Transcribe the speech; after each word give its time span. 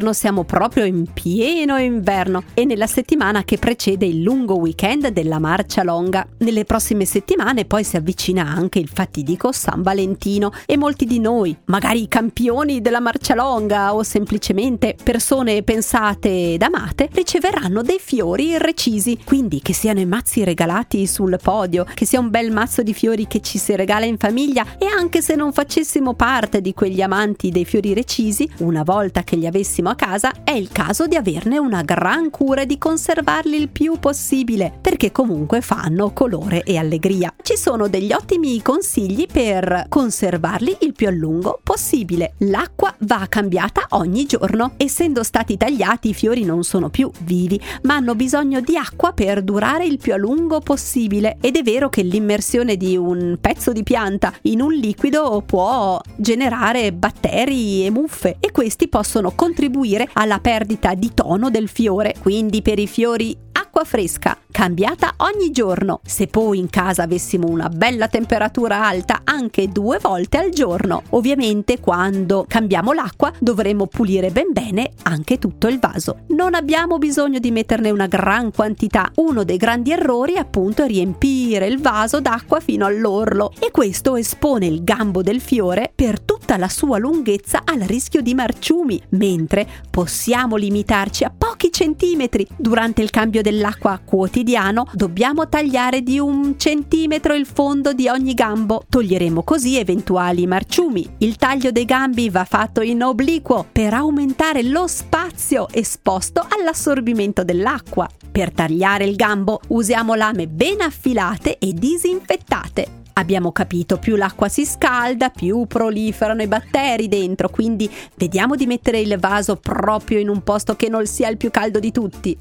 Inverno, 0.00 0.12
siamo 0.14 0.44
proprio 0.44 0.84
in 0.84 1.12
pieno 1.12 1.76
inverno. 1.76 2.44
E 2.54 2.64
nella 2.64 2.86
settimana 2.86 3.44
che 3.44 3.58
precede 3.58 4.06
il 4.06 4.22
lungo 4.22 4.56
weekend 4.56 5.08
della 5.08 5.38
Marcia 5.38 5.82
Longa. 5.82 6.26
Nelle 6.38 6.64
prossime 6.64 7.04
settimane 7.04 7.66
poi 7.66 7.84
si 7.84 7.96
avvicina 7.96 8.46
anche 8.46 8.78
il 8.78 8.88
fatidico 8.88 9.52
San 9.52 9.82
Valentino. 9.82 10.52
E 10.64 10.78
molti 10.78 11.04
di 11.04 11.20
noi, 11.20 11.54
magari 11.66 12.08
campioni 12.08 12.80
della 12.80 13.00
Marcia 13.00 13.34
Longa 13.34 13.94
o 13.94 14.02
semplicemente 14.02 14.96
persone 15.02 15.62
pensate 15.62 16.54
ed 16.54 16.62
amate, 16.62 17.10
riceveranno 17.12 17.82
dei 17.82 17.98
fiori 18.00 18.56
recisi, 18.56 19.18
quindi 19.22 19.60
che 19.60 19.74
siano 19.74 20.00
i 20.00 20.06
mazzi 20.06 20.44
regalati 20.44 21.06
sul 21.06 21.38
podio, 21.42 21.84
che 21.92 22.06
sia 22.06 22.20
un 22.20 22.30
bel 22.30 22.50
mazzo 22.50 22.82
di 22.82 22.94
fiori 22.94 23.26
che 23.26 23.40
ci 23.40 23.58
si 23.58 23.76
regala 23.76 24.06
in 24.06 24.16
famiglia. 24.16 24.64
E 24.78 24.86
anche 24.86 25.20
se 25.20 25.34
non 25.34 25.52
facessimo 25.52 26.14
parte 26.14 26.62
di 26.62 26.72
quegli 26.72 27.02
amanti 27.02 27.50
dei 27.50 27.66
fiori 27.66 27.92
recisi, 27.92 28.48
una 28.60 28.82
volta 28.82 29.24
che 29.24 29.36
li 29.36 29.46
avessimo 29.46 29.88
a 29.90 29.94
casa, 29.94 30.32
è 30.42 30.52
il 30.52 30.70
caso 30.72 31.06
di 31.06 31.16
averne 31.16 31.58
una 31.58 31.82
gran 31.82 32.30
cura 32.30 32.62
e 32.62 32.66
di 32.66 32.78
conservarli 32.78 33.56
il 33.56 33.68
più 33.68 33.98
possibile, 33.98 34.72
perché 34.80 35.12
comunque 35.12 35.60
fanno 35.60 36.12
colore 36.12 36.62
e 36.62 36.76
allegria. 36.76 37.32
Ci 37.42 37.56
sono 37.56 37.88
degli 37.88 38.12
ottimi 38.12 38.60
consigli 38.62 39.26
per 39.30 39.86
conservarli 39.88 40.78
il 40.80 40.94
più 40.94 41.08
a 41.08 41.10
lungo 41.10 41.60
possibile. 41.62 42.34
L'acqua 42.38 42.94
va 43.00 43.26
cambiata 43.28 43.86
ogni 43.90 44.26
giorno. 44.26 44.72
Essendo 44.76 45.22
stati 45.22 45.56
tagliati, 45.56 46.08
i 46.08 46.14
fiori 46.14 46.44
non 46.44 46.64
sono 46.64 46.88
più 46.88 47.10
vivi, 47.20 47.60
ma 47.82 47.96
hanno 47.96 48.14
bisogno 48.14 48.60
di 48.60 48.76
acqua 48.76 49.12
per 49.12 49.42
durare 49.42 49.84
il 49.84 49.98
più 49.98 50.14
a 50.14 50.16
lungo 50.16 50.60
possibile. 50.60 51.36
Ed 51.40 51.56
è 51.56 51.62
vero 51.62 51.88
che 51.88 52.02
l'immersione 52.02 52.76
di 52.76 52.96
un 52.96 53.36
pezzo 53.40 53.72
di 53.72 53.82
pianta 53.82 54.32
in 54.42 54.60
un 54.60 54.72
liquido 54.72 55.42
può 55.44 56.00
generare 56.16 56.92
batteri 56.92 57.84
e 57.84 57.90
muffe 57.90 58.36
e 58.40 58.50
questi 58.50 58.88
possono 58.88 59.08
possono 59.10 59.32
contribuire 59.80 60.08
alla 60.12 60.38
perdita 60.38 60.94
di 60.94 61.12
tono 61.14 61.50
del 61.50 61.68
fiore. 61.68 62.14
Quindi 62.20 62.60
per 62.62 62.78
i 62.78 62.86
fiori 62.86 63.36
acqua 63.52 63.84
fresca, 63.84 64.36
cambiata 64.50 65.14
ogni 65.18 65.50
giorno. 65.50 66.00
Se 66.04 66.26
poi 66.26 66.58
in 66.58 66.68
casa 66.68 67.04
avessimo 67.04 67.48
una 67.48 67.68
bella 67.68 68.08
temperatura 68.08 68.86
alta 68.86 69.20
anche 69.40 69.68
due 69.68 69.98
volte 69.98 70.36
al 70.36 70.50
giorno. 70.50 71.02
Ovviamente 71.10 71.80
quando 71.80 72.44
cambiamo 72.46 72.92
l'acqua 72.92 73.32
dovremo 73.38 73.86
pulire 73.86 74.30
ben 74.30 74.52
bene 74.52 74.90
anche 75.04 75.38
tutto 75.38 75.66
il 75.66 75.78
vaso. 75.78 76.20
Non 76.28 76.54
abbiamo 76.54 76.98
bisogno 76.98 77.38
di 77.38 77.50
metterne 77.50 77.90
una 77.90 78.06
gran 78.06 78.52
quantità. 78.52 79.10
Uno 79.16 79.42
dei 79.44 79.56
grandi 79.56 79.92
errori 79.92 80.36
appunto 80.36 80.84
è 80.84 80.86
riempire 80.86 81.66
il 81.66 81.80
vaso 81.80 82.20
d'acqua 82.20 82.60
fino 82.60 82.84
all'orlo 82.84 83.52
e 83.58 83.70
questo 83.70 84.16
espone 84.16 84.66
il 84.66 84.84
gambo 84.84 85.22
del 85.22 85.40
fiore 85.40 85.90
per 85.94 86.20
tutta 86.20 86.58
la 86.58 86.68
sua 86.68 86.98
lunghezza 86.98 87.62
al 87.64 87.80
rischio 87.80 88.20
di 88.20 88.34
marciumi, 88.34 89.00
mentre 89.10 89.66
possiamo 89.88 90.56
limitarci 90.56 91.24
a 91.24 91.32
pochi 91.36 91.72
centimetri 91.72 92.46
durante 92.56 93.00
il 93.00 93.10
cambio 93.10 93.40
dell'acqua 93.40 94.00
quotidiano, 94.04 94.86
dobbiamo 94.92 95.48
tagliare 95.48 96.02
di 96.02 96.18
un 96.18 96.54
centimetro 96.58 97.34
il 97.34 97.46
fondo 97.46 97.92
di 97.92 98.08
ogni 98.08 98.34
gambo. 98.34 98.82
Toglieremo 98.88 99.29
così 99.42 99.78
eventuali 99.78 100.46
marciumi. 100.46 101.08
Il 101.18 101.36
taglio 101.36 101.70
dei 101.70 101.84
gambi 101.84 102.28
va 102.28 102.44
fatto 102.44 102.80
in 102.82 103.02
obliquo 103.02 103.66
per 103.70 103.94
aumentare 103.94 104.62
lo 104.62 104.86
spazio 104.86 105.68
esposto 105.70 106.44
all'assorbimento 106.48 107.44
dell'acqua. 107.44 108.08
Per 108.30 108.52
tagliare 108.52 109.04
il 109.04 109.16
gambo 109.16 109.60
usiamo 109.68 110.14
lame 110.14 110.46
ben 110.46 110.80
affilate 110.80 111.58
e 111.58 111.72
disinfettate. 111.72 112.98
Abbiamo 113.14 113.52
capito, 113.52 113.98
più 113.98 114.16
l'acqua 114.16 114.48
si 114.48 114.64
scalda, 114.64 115.30
più 115.30 115.66
proliferano 115.66 116.42
i 116.42 116.46
batteri 116.46 117.08
dentro, 117.08 117.48
quindi 117.48 117.90
vediamo 118.14 118.54
di 118.54 118.66
mettere 118.66 119.00
il 119.00 119.18
vaso 119.18 119.56
proprio 119.56 120.18
in 120.18 120.28
un 120.28 120.42
posto 120.42 120.76
che 120.76 120.88
non 120.88 121.06
sia 121.06 121.28
il 121.28 121.36
più 121.36 121.50
caldo 121.50 121.78
di 121.80 121.92
tutti. 121.92 122.38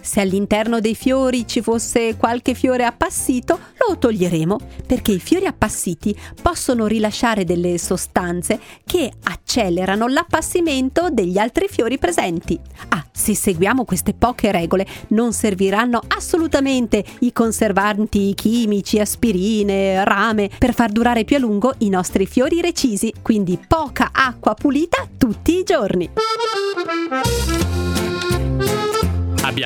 Se 0.00 0.20
all'interno 0.20 0.80
dei 0.80 0.94
fiori 0.94 1.46
ci 1.46 1.60
fosse 1.60 2.16
qualche 2.16 2.54
fiore 2.54 2.84
appassito, 2.84 3.58
lo 3.88 3.98
toglieremo 3.98 4.58
perché 4.86 5.12
i 5.12 5.20
fiori 5.20 5.46
appassiti 5.46 6.16
possono 6.40 6.86
rilasciare 6.86 7.44
delle 7.44 7.78
sostanze 7.78 8.58
che 8.84 9.10
accelerano 9.22 10.08
l'appassimento 10.08 11.08
degli 11.10 11.38
altri 11.38 11.68
fiori 11.68 11.98
presenti. 11.98 12.58
Ah, 12.88 13.04
se 13.12 13.34
seguiamo 13.34 13.84
queste 13.84 14.14
poche 14.14 14.50
regole 14.50 14.86
non 15.08 15.32
serviranno 15.32 16.00
assolutamente 16.08 17.04
i 17.20 17.32
conservanti 17.32 18.32
chimici, 18.34 18.98
aspirine, 18.98 20.04
rame 20.04 20.50
per 20.58 20.74
far 20.74 20.90
durare 20.90 21.24
più 21.24 21.36
a 21.36 21.40
lungo 21.40 21.74
i 21.78 21.88
nostri 21.88 22.26
fiori 22.26 22.60
recisi, 22.60 23.12
quindi 23.22 23.58
poca 23.66 24.10
acqua 24.12 24.54
pulita 24.54 25.06
tutti 25.18 25.58
i 25.58 25.62
giorni. 25.62 26.10